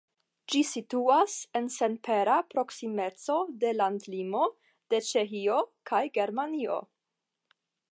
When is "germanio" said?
6.19-6.83